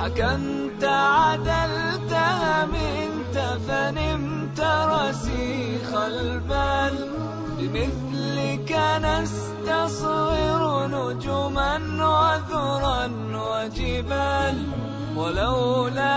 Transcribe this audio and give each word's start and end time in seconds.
حكمت 0.00 0.84
عدلت 0.84 2.14
منت 2.72 3.36
فنمت 3.68 4.60
رسيخ 4.60 5.88
البال. 5.94 6.94
بمثلك 7.58 8.70
نستصغر 9.04 10.62
نجما 10.86 11.76
وذرا 12.10 13.02
وجبال. 13.34 14.56
ولولا 15.16 16.16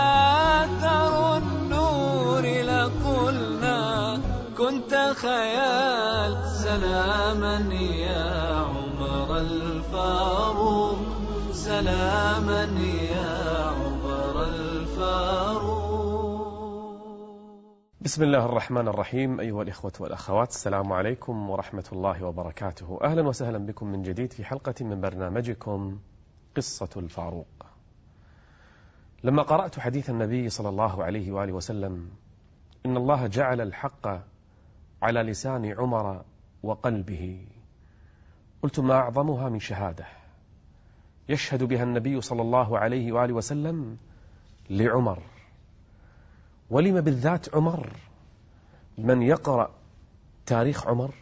أثر 0.64 1.36
النور 1.36 2.42
لقلنا 2.42 4.20
كنت 4.58 4.92
خيال 5.16 6.32
سلاما 6.62 7.56
يا 7.74 8.64
عمر 8.64 9.28
الفاروق. 9.36 10.98
سلاما 11.52 12.62
يا 12.64 12.93
بسم 18.14 18.22
الله 18.22 18.44
الرحمن 18.44 18.88
الرحيم 18.88 19.40
أيها 19.40 19.62
الإخوة 19.62 19.92
والأخوات 20.00 20.50
السلام 20.50 20.92
عليكم 20.92 21.50
ورحمة 21.50 21.84
الله 21.92 22.24
وبركاته 22.24 22.98
أهلا 23.02 23.28
وسهلا 23.28 23.58
بكم 23.58 23.86
من 23.86 24.02
جديد 24.02 24.32
في 24.32 24.44
حلقة 24.44 24.74
من 24.80 25.00
برنامجكم 25.00 25.98
قصة 26.56 26.88
الفاروق 26.96 27.66
لما 29.24 29.42
قرأت 29.42 29.80
حديث 29.80 30.10
النبي 30.10 30.48
صلى 30.48 30.68
الله 30.68 31.04
عليه 31.04 31.32
وآله 31.32 31.52
وسلم 31.52 32.10
إن 32.86 32.96
الله 32.96 33.26
جعل 33.26 33.60
الحق 33.60 34.06
على 35.02 35.22
لسان 35.22 35.64
عمر 35.78 36.24
وقلبه 36.62 37.46
قلت 38.62 38.80
ما 38.80 38.94
أعظمها 38.94 39.48
من 39.48 39.58
شهادة 39.58 40.06
يشهد 41.28 41.64
بها 41.64 41.82
النبي 41.82 42.20
صلى 42.20 42.42
الله 42.42 42.78
عليه 42.78 43.12
وآله 43.12 43.34
وسلم 43.34 43.96
لعمر 44.70 45.22
ولم 46.70 47.00
بالذات 47.00 47.54
عمر 47.54 47.90
من 48.98 49.22
يقرأ 49.22 49.70
تاريخ 50.46 50.86
عمر 50.86 51.14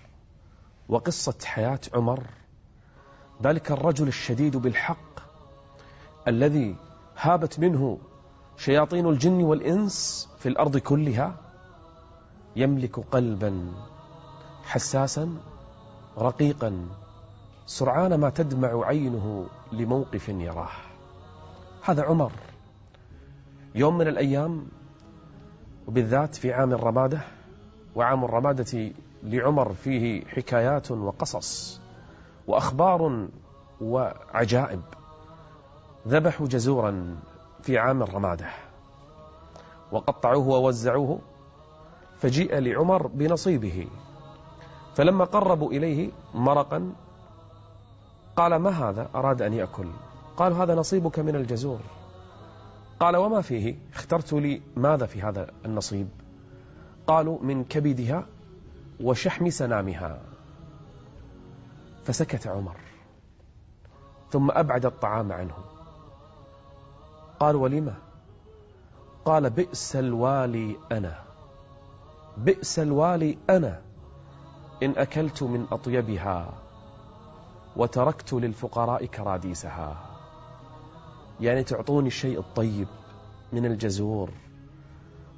وقصة 0.88 1.34
حياة 1.44 1.80
عمر 1.94 2.22
ذلك 3.42 3.72
الرجل 3.72 4.08
الشديد 4.08 4.56
بالحق 4.56 5.20
الذي 6.28 6.76
هابت 7.16 7.60
منه 7.60 7.98
شياطين 8.56 9.06
الجن 9.06 9.42
والإنس 9.42 10.28
في 10.38 10.48
الأرض 10.48 10.76
كلها 10.76 11.36
يملك 12.56 12.98
قلبا 13.00 13.72
حساسا 14.64 15.36
رقيقا 16.18 16.88
سرعان 17.66 18.14
ما 18.14 18.30
تدمع 18.30 18.86
عينه 18.86 19.46
لموقف 19.72 20.28
يراه. 20.28 20.70
هذا 21.82 22.02
عمر. 22.02 22.32
يوم 23.74 23.98
من 23.98 24.08
الأيام 24.08 24.66
وبالذات 25.86 26.34
في 26.34 26.52
عام 26.52 26.72
الرمادة 26.72 27.20
وعام 27.96 28.24
الرمادة 28.24 28.92
لعمر 29.22 29.72
فيه 29.72 30.24
حكايات 30.24 30.90
وقصص 30.90 31.80
وأخبار 32.46 33.28
وعجائب 33.80 34.80
ذبحوا 36.08 36.46
جزورا 36.46 37.16
في 37.62 37.78
عام 37.78 38.02
الرمادة 38.02 38.46
وقطعوه 39.92 40.48
ووزعوه 40.48 41.18
فجيء 42.18 42.58
لعمر 42.58 43.06
بنصيبه 43.06 43.86
فلما 44.94 45.24
قربوا 45.24 45.72
إليه 45.72 46.10
مرقا 46.34 46.92
قال 48.36 48.56
ما 48.56 48.70
هذا 48.70 49.08
أراد 49.14 49.42
أن 49.42 49.52
يأكل 49.52 49.86
قال 50.36 50.52
هذا 50.52 50.74
نصيبك 50.74 51.18
من 51.18 51.36
الجزور 51.36 51.80
قال 53.00 53.16
وما 53.16 53.40
فيه 53.40 53.76
اخترت 53.94 54.32
لي 54.32 54.62
ماذا 54.76 55.06
في 55.06 55.22
هذا 55.22 55.50
النصيب 55.64 56.08
قالوا 57.06 57.38
من 57.42 57.64
كبدها 57.64 58.26
وشحم 59.00 59.50
سنامها. 59.50 60.20
فسكت 62.04 62.46
عمر. 62.46 62.76
ثم 64.30 64.50
أبعد 64.50 64.86
الطعام 64.86 65.32
عنه. 65.32 65.54
قال 67.40 67.56
ولم 67.56 67.94
قال 69.24 69.50
بئس 69.50 69.96
الوالي 69.96 70.76
أنا. 70.92 71.22
بئس 72.38 72.78
الوالي 72.78 73.38
أنا. 73.50 73.82
إن 74.82 74.90
أكلت 74.96 75.42
من 75.42 75.66
أطيبها 75.72 76.52
وتركت 77.76 78.32
للفقراء 78.32 79.06
كراديسها. 79.06 79.96
يعني 81.40 81.64
تعطوني 81.64 82.06
الشيء 82.06 82.38
الطيب 82.38 82.88
من 83.52 83.66
الجزور 83.66 84.30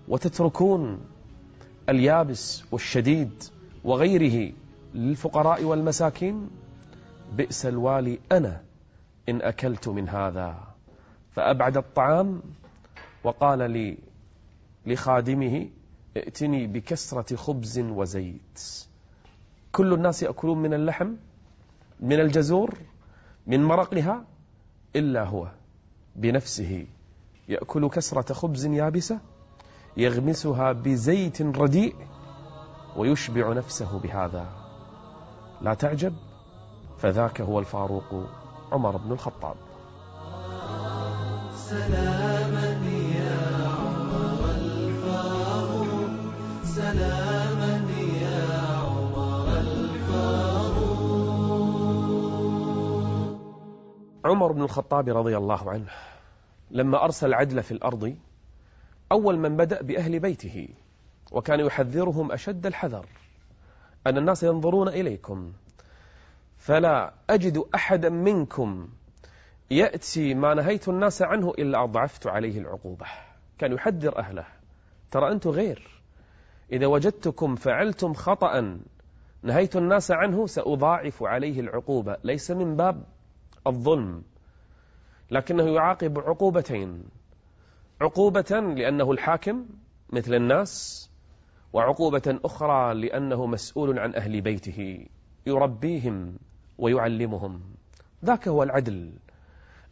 وتتركون 0.08 1.00
اليابس 1.88 2.64
والشديد 2.72 3.42
وغيره 3.84 4.52
للفقراء 4.94 5.64
والمساكين 5.64 6.50
بئس 7.32 7.66
الوالي 7.66 8.18
أنا 8.32 8.62
إن 9.28 9.42
أكلت 9.42 9.88
من 9.88 10.08
هذا. 10.08 10.56
فأبعد 11.32 11.76
الطعام 11.76 12.42
وقال 13.24 13.70
لي 13.70 13.98
لخادمه 14.86 15.68
ائتني 16.16 16.66
بكسرة 16.66 17.36
خبز 17.36 17.78
وزيت. 17.78 18.60
كل 19.72 19.92
الناس 19.92 20.22
يأكلون 20.22 20.58
من 20.58 20.74
اللحم 20.74 21.12
من 22.00 22.20
الجزور 22.20 22.78
من 23.46 23.64
مرقها 23.64 24.24
إلا 24.96 25.24
هو 25.24 25.48
بنفسه 26.16 26.86
يأكل 27.48 27.88
كسرة 27.88 28.32
خبز 28.32 28.66
يابسة 28.66 29.20
يغمسها 29.96 30.72
بزيت 30.72 31.42
رديء 31.42 31.94
ويشبع 32.96 33.52
نفسه 33.52 33.98
بهذا. 33.98 34.46
لا 35.60 35.74
تعجب 35.74 36.14
فذاك 36.98 37.40
هو 37.40 37.58
الفاروق 37.58 38.28
عمر 38.72 38.96
بن 38.96 39.12
الخطاب. 39.12 39.56
سلاما 41.54 42.78
يا 43.16 43.68
عمر 43.68 44.50
الفاروق 44.50 45.96
سلاما 46.64 47.90
يا 48.22 48.58
عمر 48.78 49.48
الفاروق. 49.48 50.64
عمر 54.24 54.52
بن 54.52 54.62
الخطاب 54.62 55.08
رضي 55.08 55.36
الله 55.36 55.70
عنه 55.70 55.88
لما 56.70 57.04
أرسل 57.04 57.26
العدل 57.26 57.62
في 57.62 57.72
الأرض 57.72 58.16
أول 59.14 59.38
من 59.38 59.56
بدأ 59.56 59.82
بأهل 59.82 60.20
بيته 60.20 60.68
وكان 61.32 61.60
يحذرهم 61.60 62.32
أشد 62.32 62.66
الحذر 62.66 63.06
أن 64.06 64.18
الناس 64.18 64.42
ينظرون 64.42 64.88
إليكم 64.88 65.52
فلا 66.56 67.14
أجد 67.30 67.64
أحدا 67.74 68.08
منكم 68.08 68.88
يأتي 69.70 70.34
ما 70.34 70.54
نهيت 70.54 70.88
الناس 70.88 71.22
عنه 71.22 71.50
إلا 71.50 71.84
أضعفت 71.84 72.26
عليه 72.26 72.58
العقوبة. 72.58 73.06
كان 73.58 73.72
يحذر 73.72 74.18
أهله. 74.18 74.46
ترى 75.10 75.32
أنتم 75.32 75.50
غير. 75.50 76.02
إذا 76.72 76.86
وجدتكم 76.86 77.56
فعلتم 77.56 78.14
خطأ 78.14 78.78
نهيت 79.42 79.76
الناس 79.76 80.10
عنه 80.10 80.46
سأضاعف 80.46 81.22
عليه 81.22 81.60
العقوبة. 81.60 82.16
ليس 82.24 82.50
من 82.50 82.76
باب 82.76 83.04
الظلم 83.66 84.22
لكنه 85.30 85.74
يعاقب 85.74 86.18
عقوبتين. 86.18 87.04
عقوبة 88.04 88.60
لأنه 88.76 89.12
الحاكم 89.12 89.66
مثل 90.10 90.34
الناس 90.34 91.04
وعقوبة 91.72 92.38
أخرى 92.44 92.94
لأنه 92.94 93.46
مسؤول 93.46 93.98
عن 93.98 94.14
أهل 94.14 94.40
بيته 94.40 95.06
يربيهم 95.46 96.36
ويعلمهم. 96.78 97.60
ذاك 98.24 98.48
هو 98.48 98.62
العدل 98.62 99.12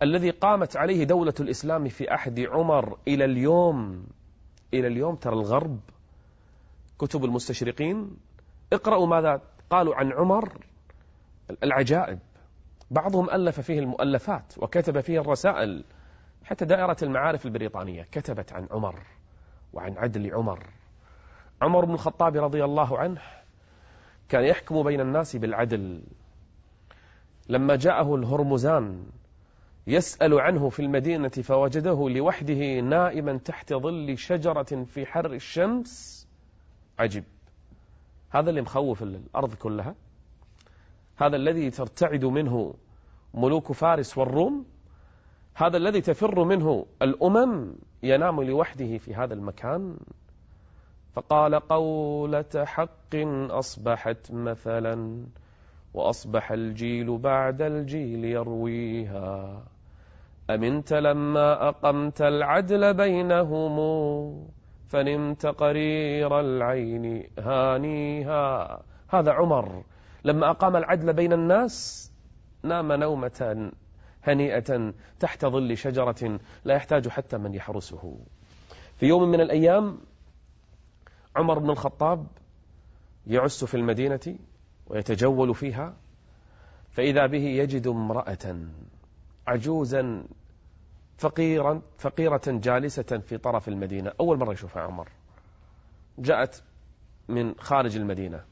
الذي 0.03 0.31
قامت 0.31 0.77
عليه 0.77 1.05
دولة 1.05 1.35
الإسلام 1.41 1.89
في 1.89 2.11
عهد 2.11 2.41
عمر 2.41 2.99
إلى 3.09 3.25
اليوم. 3.25 4.07
إلى 4.75 4.87
اليوم 4.87 5.15
ترى 5.15 5.35
الغرب 5.35 5.81
كتب 6.99 7.25
المستشرقين 7.25 8.17
اقرأوا 8.73 9.07
ماذا 9.07 9.41
قالوا 9.71 9.95
عن 9.95 10.13
عمر 10.13 10.53
العجائب. 11.63 12.19
بعضهم 12.91 13.31
ألف 13.31 13.61
فيه 13.61 13.79
المؤلفات 13.79 14.55
وكتب 14.59 15.01
فيه 15.01 15.21
الرسائل. 15.21 15.85
حتى 16.45 16.65
دائرة 16.65 16.97
المعارف 17.03 17.47
البريطانية 17.47 18.03
كتبت 18.03 18.53
عن 18.53 18.69
عمر 18.71 19.03
وعن 19.73 19.99
عدل 19.99 20.35
عمر. 20.35 20.67
عمر 21.63 21.85
بن 21.85 21.95
الخطاب 21.95 22.37
رضي 22.37 22.65
الله 22.65 22.99
عنه 22.99 23.21
كان 24.29 24.45
يحكم 24.45 24.83
بين 24.83 25.01
الناس 25.01 25.37
بالعدل. 25.37 26.03
لما 27.49 27.77
جاءه 27.77 28.15
الهرمزان 28.15 29.07
يسأل 29.87 30.41
عنه 30.41 30.69
في 30.69 30.83
المدينة 30.83 31.29
فوجده 31.29 32.09
لوحده 32.09 32.81
نائما 32.81 33.39
تحت 33.39 33.75
ظل 33.75 34.19
شجرة 34.19 34.85
في 34.85 35.07
حر 35.07 35.33
الشمس. 35.33 36.23
عجب. 36.99 37.25
هذا 38.31 38.51
اللي 38.51 38.63
مخوف 38.63 39.03
الأرض 39.03 39.55
كلها. 39.55 39.95
هذا 41.17 41.37
الذي 41.37 41.71
ترتعد 41.71 42.25
منه 42.25 42.75
ملوك 43.35 43.73
فارس 43.73 44.19
والروم. 44.19 44.67
هذا 45.55 45.77
الذي 45.77 46.01
تفر 46.01 46.45
منه 46.45 46.87
الأمم 47.03 47.75
ينام 48.03 48.43
لوحده 48.43 48.99
في 48.99 49.15
هذا 49.15 49.35
المكان. 49.35 49.97
فقال 51.15 51.55
قولة 51.55 52.65
حق 52.65 53.15
أصبحت 53.51 54.33
مثلا 54.33 55.27
وأصبح 55.95 56.53
الجيل 56.53 57.19
بعد 57.19 57.63
الجيل 57.63 58.25
يرويها. 58.25 59.63
أمنت 60.51 60.93
لما 60.93 61.69
أقمت 61.69 62.23
العدل 62.23 62.95
بينهم 62.95 63.77
فنمت 64.89 65.47
قرير 65.47 66.41
العين 66.41 67.27
هانيها. 67.39 68.83
هذا 69.09 69.33
عمر 69.33 69.83
لما 70.25 70.51
أقام 70.51 70.77
العدل 70.77 71.13
بين 71.13 71.33
الناس 71.33 72.09
نام 72.63 72.93
نومة 72.93 73.71
هنيئة 74.23 74.95
تحت 75.21 75.47
ظل 75.47 75.77
شجرة 75.77 76.41
لا 76.65 76.75
يحتاج 76.75 77.09
حتى 77.09 77.39
من 77.39 77.55
يحرسه. 77.55 78.19
في 78.97 79.07
يوم 79.07 79.29
من 79.31 79.41
الأيام 79.41 79.99
عمر 81.37 81.59
بن 81.59 81.71
الخطاب 81.71 82.27
يعس 83.27 83.65
في 83.65 83.75
المدينة 83.77 84.39
ويتجول 84.87 85.55
فيها 85.55 85.95
فإذا 86.91 87.27
به 87.27 87.43
يجد 87.43 87.87
امرأة 87.87 88.57
عجوزا 89.47 90.25
فقيرا 91.19 91.83
فقيرة 91.99 92.43
جالسة 92.47 93.19
في 93.19 93.39
طرف 93.39 93.69
المدينة. 93.69 94.13
أول 94.21 94.39
مرة 94.39 94.53
يشوفها 94.53 94.83
عمر. 94.83 95.09
جاءت 96.19 96.63
من 97.29 97.55
خارج 97.59 97.97
المدينة. 97.97 98.45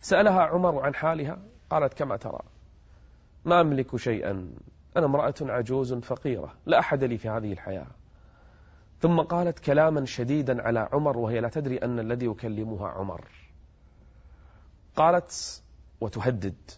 سألها 0.00 0.40
عمر 0.40 0.86
عن 0.86 0.94
حالها 0.94 1.38
قالت 1.70 1.94
كما 1.94 2.16
ترى 2.16 2.40
ما 3.44 3.60
أملك 3.60 3.96
شيئا. 3.96 4.50
أنا 4.96 5.06
امرأة 5.06 5.34
عجوز 5.40 5.94
فقيرة 5.94 6.54
لا 6.66 6.78
أحد 6.78 7.04
لي 7.04 7.18
في 7.18 7.28
هذه 7.28 7.52
الحياة. 7.52 7.86
ثم 9.00 9.20
قالت 9.20 9.58
كلاما 9.58 10.04
شديدا 10.04 10.62
على 10.62 10.88
عمر 10.92 11.18
وهي 11.18 11.40
لا 11.40 11.48
تدري 11.48 11.78
أن 11.78 11.98
الذي 11.98 12.26
يكلمها 12.26 12.88
عمر. 12.88 13.24
قالت 14.96 15.62
وتهدد 16.00 16.70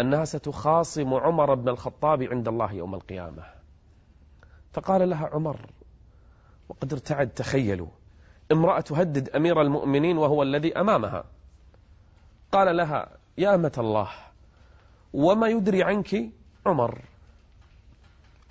أنها 0.00 0.24
ستخاصم 0.24 1.14
عمر 1.14 1.54
بن 1.54 1.68
الخطاب 1.68 2.22
عند 2.22 2.48
الله 2.48 2.72
يوم 2.72 2.94
القيامة. 2.94 3.44
فقال 4.72 5.10
لها 5.10 5.26
عمر 5.26 5.70
وقد 6.68 6.92
ارتعد 6.92 7.28
تخيلوا 7.28 7.88
امرأة 8.52 8.80
تهدد 8.80 9.28
أمير 9.28 9.60
المؤمنين 9.62 10.18
وهو 10.18 10.42
الذي 10.42 10.80
أمامها. 10.80 11.24
قال 12.52 12.76
لها 12.76 13.08
يا 13.38 13.54
أمة 13.54 13.72
الله 13.78 14.08
وما 15.12 15.48
يدري 15.48 15.82
عنك 15.82 16.30
عمر؟ 16.66 17.00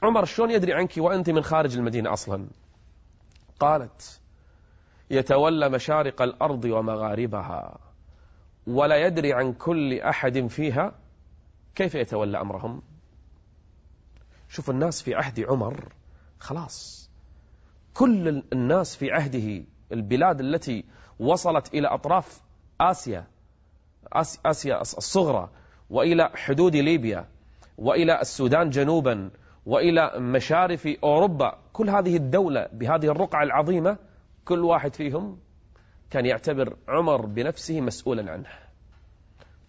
عمر 0.05 0.25
شلون 0.25 0.51
يدري 0.51 0.73
عنك 0.73 0.93
وأنت 0.97 1.29
من 1.29 1.43
خارج 1.43 1.77
المدينة 1.77 2.13
أصلا؟ 2.13 2.47
قالت 3.59 4.21
يتولى 5.09 5.69
مشارق 5.69 6.21
الأرض 6.21 6.65
ومغاربها 6.65 7.77
ولا 8.67 8.95
يدري 8.95 9.33
عن 9.33 9.53
كل 9.53 9.99
أحد 9.99 10.47
فيها 10.47 10.93
كيف 11.75 11.95
يتولى 11.95 12.41
أمرهم. 12.41 12.81
شوف 14.49 14.69
الناس 14.69 15.01
في 15.01 15.15
عهد 15.15 15.39
عمر 15.39 15.93
خلاص. 16.39 17.09
كل 17.93 18.43
الناس 18.53 18.95
في 18.95 19.11
عهده 19.11 19.63
البلاد 19.91 20.39
التي 20.39 20.85
وصلت 21.19 21.73
إلى 21.73 21.87
أطراف 21.87 22.41
آسيا 22.81 23.27
آسيا 24.45 24.81
الصغرى 24.81 25.49
وإلى 25.89 26.29
حدود 26.35 26.75
ليبيا 26.75 27.29
وإلى 27.77 28.21
السودان 28.21 28.69
جنوبا 28.69 29.31
وإلى 29.65 30.11
مشارف 30.19 30.87
أوروبا. 31.03 31.57
كل 31.73 31.89
هذه 31.89 32.15
الدولة 32.15 32.67
بهذه 32.73 33.05
الرقعة 33.05 33.43
العظيمة 33.43 33.97
كل 34.45 34.63
واحد 34.63 34.93
فيهم 34.93 35.37
كان 36.09 36.25
يعتبر 36.25 36.77
عمر 36.87 37.25
بنفسه 37.25 37.81
مسؤولا 37.81 38.31
عنه. 38.31 38.49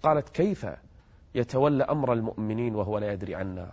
قالت 0.02 0.28
كيف 0.28 0.66
يتولى 1.34 1.84
أمر 1.84 2.12
المؤمنين 2.12 2.74
وهو 2.74 2.98
لا 2.98 3.12
يدري 3.12 3.34
عنا؟ 3.34 3.72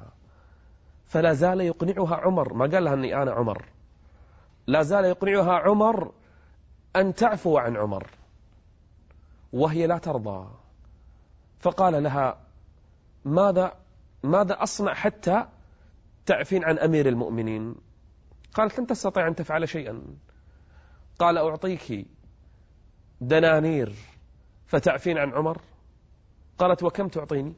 فلا 1.05 1.33
زال 1.33 1.61
يقنعها 1.61 2.15
عمر. 2.15 2.53
ما 2.53 2.65
قال 2.65 2.83
لها 2.83 2.93
أني 2.93 3.15
أنا 3.15 3.31
عمر. 3.31 3.65
لا 4.67 4.81
زال 4.81 5.05
يقنعها 5.05 5.53
عمر 5.53 6.11
أن 6.95 7.13
تعفو 7.13 7.57
عن 7.57 7.77
عمر 7.77 8.07
وهي 9.53 9.87
لا 9.87 9.97
ترضى. 9.97 10.47
فقال 11.59 12.03
لها 12.03 12.37
ماذا 13.25 13.73
ماذا 14.23 14.63
أصنع 14.63 14.93
حتى 14.93 15.45
تعفين 16.25 16.63
عن 16.63 16.79
أمير 16.79 17.09
المؤمنين؟ 17.09 17.75
قالت 18.53 18.79
لن 18.79 18.87
تستطيع 18.87 19.27
أن 19.27 19.35
تفعل 19.35 19.69
شيئا. 19.69 20.03
قال 21.19 21.37
أعطيك 21.37 22.07
دنانير 23.21 23.93
فتعفين 24.65 25.17
عن 25.17 25.33
عمر؟ 25.33 25.61
قالت 26.57 26.83
وكم 26.83 27.07
تعطيني؟ 27.07 27.55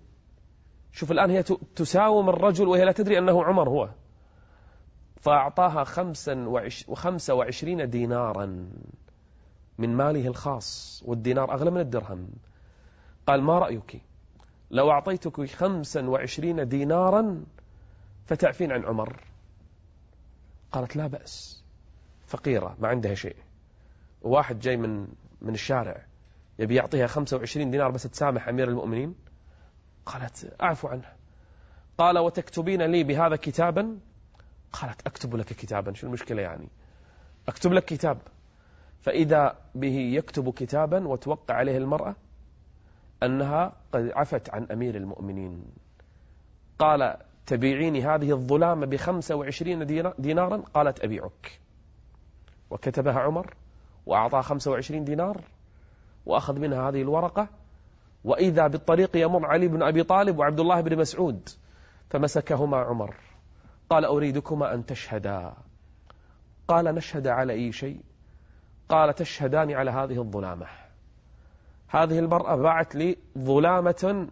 شوف 0.92 1.12
الآن 1.12 1.32
هي 1.32 1.44
تساوم 1.76 2.30
الرجل 2.30 2.68
وهي 2.68 2.86
لا 2.86 2.92
تدري 2.92 3.18
أنه 3.18 3.44
عمر 3.44 3.70
هو. 3.70 3.90
فأعطاها 5.16 5.86
وخمسة 6.88 7.34
وعشرين 7.34 7.90
دينارا 7.90 8.46
من 9.78 9.96
ماله 9.96 10.28
الخاص 10.28 11.04
والدينار 11.06 11.54
أغلى 11.54 11.72
من 11.72 11.82
الدرهم. 11.82 12.30
قال 13.28 13.42
ما 13.42 13.60
رأيك؟ 13.60 14.02
لو 14.72 14.92
أعطيتك 14.92 15.46
خمسا 15.46 16.10
وعشرين 16.10 16.68
دينارا 16.68 17.46
فتعفين 18.26 18.72
عن 18.72 18.86
عمر. 18.86 19.24
قالت 20.72 20.96
لا 20.96 21.08
بأس 21.08 21.64
فقيرة 22.28 22.76
ما 22.80 22.88
عندها 22.88 23.16
شيء. 23.16 23.36
واحد 24.22 24.60
جاي 24.60 24.78
من 24.78 25.08
من 25.42 25.54
الشارع 25.54 26.06
يبي 26.60 26.76
يعطيها 26.76 27.08
25 27.08 27.72
دينار 27.72 27.92
بس 27.92 28.04
تسامح 28.04 28.48
أمير 28.48 28.70
المؤمنين. 28.70 29.16
قالت 30.06 30.56
أعفو 30.62 30.88
عنه. 30.88 31.14
قال 31.98 32.18
وتكتبين 32.18 32.82
لي 32.82 33.04
بهذا 33.04 33.36
كتابا؟ 33.36 34.00
قالت 34.74 35.08
أكتب 35.08 35.36
لك 35.36 35.46
كتابا 35.46 35.94
شو 35.94 36.08
المشكلة 36.08 36.42
يعني؟ 36.42 36.68
أكتب 37.48 37.74
لك 37.74 37.86
كتاب. 37.86 38.18
فإذا 39.02 39.58
به 39.76 39.96
يكتب 39.98 40.54
كتابا 40.54 41.08
وتوقع 41.08 41.56
عليه 41.56 41.78
المرأة 41.78 42.16
أنها 43.24 43.74
قد 43.92 44.12
عفت 44.16 44.50
عن 44.50 44.68
أمير 44.72 44.96
المؤمنين. 44.96 45.64
قال 46.80 47.18
تبيعيني 47.46 48.04
هذه 48.06 48.32
الظلامة 48.32 48.86
بخمسة 48.86 49.36
وعشرين 49.36 49.86
دينارا؟ 50.20 50.58
قالت 50.74 51.04
أبيعك. 51.04 51.60
وكتبها 52.70 53.20
عمر 53.20 53.54
وأعطاها 54.06 54.42
خمسة 54.42 54.72
وعشرين 54.72 55.04
دينار 55.04 55.42
وأخذ 56.26 56.60
منها 56.60 56.90
هذه 56.90 57.02
الورقة. 57.02 57.48
وإذا 58.24 58.68
بالطريق 58.68 59.18
يمر 59.18 59.46
علي 59.46 59.68
بن 59.68 59.84
أبي 59.84 60.04
طالب 60.04 60.40
وعبد 60.40 60.60
الله 60.60 60.82
بن 60.82 60.98
مسعود 60.98 61.50
فمسكهما 62.10 62.78
عمر. 62.78 63.16
قال 63.90 64.06
أريدكما 64.06 64.74
أن 64.74 64.86
تشهدا. 64.86 65.54
قال 66.68 66.86
نشهد 66.96 67.28
على 67.28 67.54
أي 67.54 67.72
شيء؟ 67.72 68.02
قال 68.90 69.16
تشهدان 69.16 69.72
على 69.72 69.92
هذه 69.92 70.18
الظلامة. 70.22 70.68
هذه 71.88 72.20
المرأة 72.20 72.56
باعت 72.56 72.96
لي 72.96 73.18
ظلامة 73.38 74.28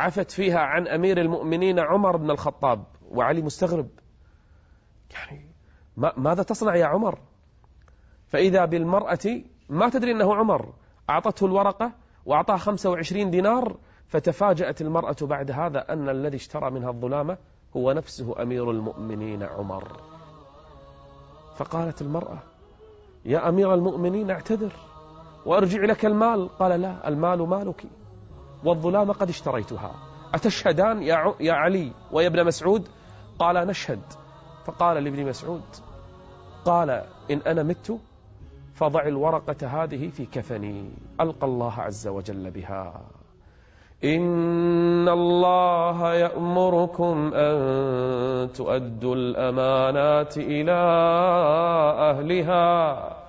عفت 0.00 0.30
فيها 0.30 0.58
عن 0.58 0.88
أمير 0.88 1.20
المؤمنين 1.20 1.78
عمر 1.78 2.16
بن 2.16 2.30
الخطاب 2.30 2.84
وعلي 3.10 3.42
مستغرب. 3.42 3.88
يعني 5.12 5.46
ماذا 5.96 6.42
تصنع 6.42 6.76
يا 6.76 6.86
عمر؟ 6.86 7.18
فإذا 8.26 8.64
بالمرأة 8.64 9.42
ما 9.68 9.88
تدري 9.88 10.12
أنه 10.12 10.34
عمر 10.34 10.72
أعطته 11.10 11.46
الورقة 11.46 11.92
وأعطاه 12.26 12.56
25 12.56 13.30
دينار 13.30 13.76
فتفاجأت 14.06 14.80
المرأة 14.80 15.16
بعد 15.22 15.50
هذا 15.50 15.92
أن 15.92 16.08
الذي 16.08 16.36
اشترى 16.36 16.70
منها 16.70 16.90
الظلامة 16.90 17.38
هو 17.76 17.92
نفسه 17.92 18.42
أمير 18.42 18.70
المؤمنين 18.70 19.42
عمر. 19.42 20.00
فقالت 21.56 22.02
المرأة 22.02 22.38
يا 23.24 23.48
أمير 23.48 23.74
المؤمنين 23.74 24.30
اعتذر 24.30 24.72
وأرجع 25.46 25.84
لك 25.84 26.06
المال. 26.06 26.48
قال 26.48 26.80
لا 26.80 27.08
المال 27.08 27.38
مالك. 27.48 27.86
والظلام 28.64 29.12
قد 29.12 29.28
اشتريتها. 29.28 29.94
أتشهدان 30.34 31.02
يا, 31.02 31.52
علي 31.52 31.92
ويا 32.12 32.26
ابن 32.26 32.44
مسعود؟ 32.44 32.88
قال 33.38 33.66
نشهد. 33.66 34.00
فقال 34.64 35.04
لابن 35.04 35.26
مسعود 35.26 35.62
قال 36.64 36.90
إن 37.30 37.40
أنا 37.46 37.62
مت 37.62 37.98
فضع 38.74 39.02
الورقة 39.02 39.66
هذه 39.66 40.08
في 40.08 40.26
كفني. 40.26 40.90
ألقى 41.20 41.46
الله 41.46 41.80
عز 41.80 42.08
وجل 42.08 42.50
بها. 42.50 43.00
إن 44.04 45.08
الله 45.08 46.14
يأمركم 46.14 47.30
أن 47.34 48.52
تؤدوا 48.52 49.14
الأمانات 49.14 50.38
إلى 50.38 50.80
أهلها. 52.10 53.19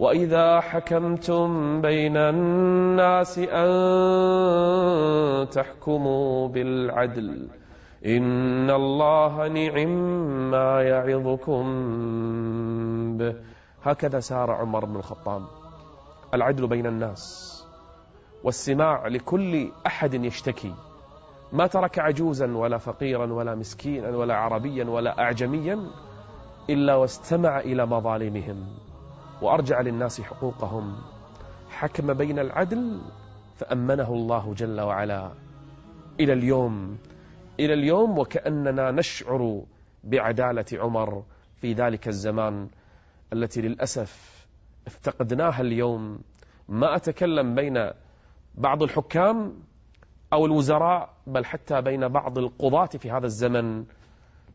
وإذا 0.00 0.60
حكمتم 0.60 1.80
بين 1.80 2.16
الناس 2.16 3.38
أن 3.38 3.70
تحكموا 5.48 6.48
بالعدل 6.48 7.48
إن 8.06 8.70
الله 8.70 9.48
نعم 9.48 9.90
ما 10.50 10.82
يعظكم 10.82 11.64
به. 13.18 13.34
هكذا 13.82 14.20
سار 14.20 14.50
عمر 14.50 14.84
بن 14.84 14.96
الخطاب. 14.96 15.42
العدل 16.34 16.66
بين 16.66 16.86
الناس 16.86 17.56
والسماع 18.44 19.06
لكل 19.06 19.68
أحد 19.86 20.14
يشتكي. 20.14 20.74
ما 21.52 21.66
ترك 21.66 21.98
عجوزا 21.98 22.56
ولا 22.56 22.78
فقيرا 22.78 23.32
ولا 23.32 23.54
مسكينا 23.54 24.16
ولا 24.16 24.34
عربيا 24.34 24.84
ولا 24.84 25.18
أعجميا 25.18 25.78
إلا 26.70 26.94
واستمع 26.94 27.60
إلى 27.60 27.86
مظالمهم. 27.86 28.89
وأرجع 29.42 29.80
للناس 29.80 30.20
حقوقهم. 30.20 30.96
حكم 31.70 32.14
بين 32.14 32.38
العدل 32.38 33.00
فأمنه 33.56 34.12
الله 34.12 34.54
جل 34.54 34.80
وعلا. 34.80 35.32
إلى 36.20 36.32
اليوم 36.32 36.98
إلى 37.60 37.74
اليوم 37.74 38.18
وكأننا 38.18 38.90
نشعر 38.90 39.62
بعدالة 40.04 40.64
عمر 40.72 41.22
في 41.60 41.72
ذلك 41.72 42.08
الزمان 42.08 42.68
التي 43.32 43.60
للأسف 43.60 44.46
افتقدناها 44.86 45.60
اليوم. 45.60 46.20
ما 46.68 46.96
أتكلم 46.96 47.54
بين 47.54 47.90
بعض 48.54 48.82
الحكام 48.82 49.54
أو 50.32 50.46
الوزراء 50.46 51.14
بل 51.26 51.44
حتى 51.44 51.80
بين 51.80 52.08
بعض 52.08 52.38
القضاة 52.38 52.86
في 52.86 53.10
هذا 53.10 53.26
الزمن. 53.26 53.84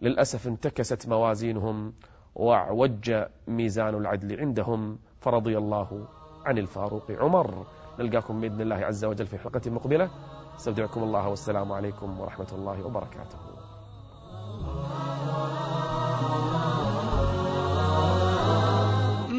للأسف 0.01 0.47
انتكست 0.47 1.07
موازينهم. 1.07 1.93
وعوج 2.35 3.13
ميزان 3.47 3.95
العدل 3.95 4.39
عندهم 4.39 4.99
فرضي 5.19 5.57
الله 5.57 6.07
عن 6.45 6.57
الفاروق 6.57 7.11
عمر. 7.11 7.65
نلقاكم 7.99 8.41
بإذن 8.41 8.61
الله 8.61 8.75
عز 8.75 9.05
وجل 9.05 9.27
في 9.27 9.37
حلقة 9.37 9.71
مقبلة. 9.71 10.09
استودعكم 10.55 11.03
الله 11.03 11.29
والسلام 11.29 11.71
عليكم 11.71 12.19
ورحمة 12.19 12.51
الله 12.51 12.85
وبركاته. 12.85 13.64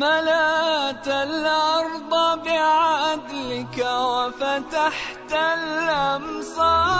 ملأت 0.07 1.09
الأرض 1.09 2.13
بعدلك 2.45 3.77
وفتحت 3.79 5.33
الأمصار 5.59 6.91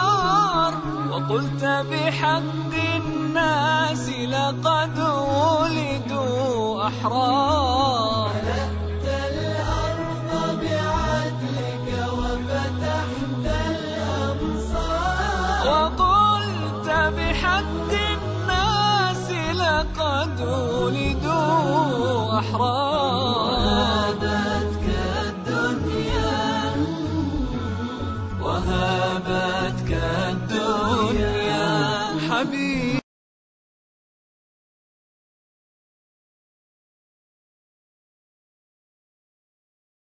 وقلت 1.11 1.63
بحق 1.63 2.73
الناس 2.95 4.05
لقد 4.09 4.99
ولدوا 5.39 6.87
أحرار. 6.87 8.29
ملأت 8.43 9.05
الأرض 9.31 10.31
بعدلك 10.61 11.87
وفتحت 12.19 13.45
الأمصار. 13.71 15.59
وقلت 15.69 16.87
بحق 17.15 17.91
الناس 18.15 19.27
لقد 19.63 20.35
ولدوا 20.41 21.46
الأحرار. 22.37 23.56